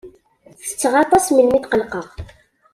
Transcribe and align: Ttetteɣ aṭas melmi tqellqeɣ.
Ttetteɣ 0.57 0.93
aṭas 1.03 1.25
melmi 1.29 1.59
tqellqeɣ. 1.63 2.07